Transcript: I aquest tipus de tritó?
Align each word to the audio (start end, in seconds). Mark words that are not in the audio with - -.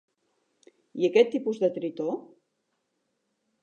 I 1.03 1.05
aquest 1.09 1.31
tipus 1.35 1.63
de 1.67 1.71
tritó? 1.79 2.19